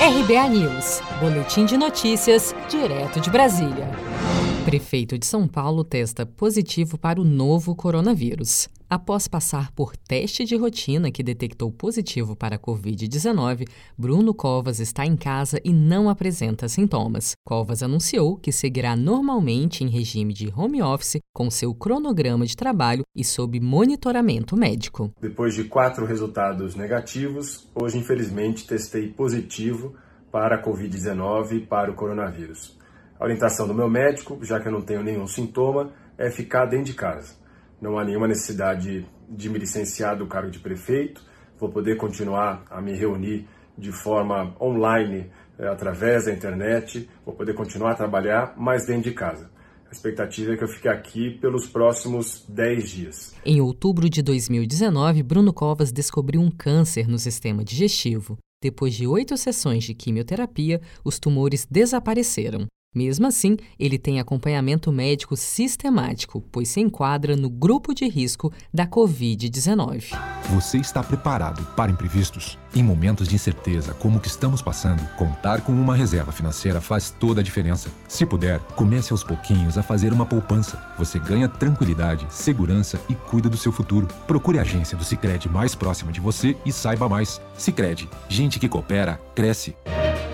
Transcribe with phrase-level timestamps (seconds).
[0.00, 3.90] RBA News, Boletim de Notícias, direto de Brasília.
[4.64, 8.68] Prefeito de São Paulo testa positivo para o novo coronavírus.
[8.90, 13.68] Após passar por teste de rotina que detectou positivo para a Covid-19,
[13.98, 17.32] Bruno Covas está em casa e não apresenta sintomas.
[17.44, 23.04] Covas anunciou que seguirá normalmente em regime de home office, com seu cronograma de trabalho
[23.14, 25.12] e sob monitoramento médico.
[25.20, 29.96] Depois de quatro resultados negativos, hoje, infelizmente, testei positivo
[30.32, 32.74] para a Covid-19 e para o coronavírus.
[33.20, 36.86] A orientação do meu médico, já que eu não tenho nenhum sintoma, é ficar dentro
[36.86, 37.47] de casa
[37.80, 41.22] não há nenhuma necessidade de me licenciar do cargo de prefeito,
[41.58, 43.46] vou poder continuar a me reunir
[43.76, 49.12] de forma online eh, através da internet, vou poder continuar a trabalhar, mas dentro de
[49.12, 49.50] casa.
[49.88, 53.34] A expectativa é que eu fique aqui pelos próximos 10 dias.
[53.44, 58.36] Em outubro de 2019, Bruno Covas descobriu um câncer no sistema digestivo.
[58.62, 62.66] Depois de oito sessões de quimioterapia, os tumores desapareceram.
[62.94, 68.86] Mesmo assim, ele tem acompanhamento médico sistemático, pois se enquadra no grupo de risco da
[68.86, 70.16] Covid-19.
[70.54, 72.58] Você está preparado para imprevistos?
[72.74, 77.10] Em momentos de incerteza como o que estamos passando, contar com uma reserva financeira faz
[77.10, 77.90] toda a diferença.
[78.08, 80.82] Se puder, comece aos pouquinhos a fazer uma poupança.
[80.96, 84.08] Você ganha tranquilidade, segurança e cuida do seu futuro.
[84.26, 87.38] Procure a agência do Sicredi mais próxima de você e saiba mais.
[87.56, 89.76] Sicredi, gente que coopera cresce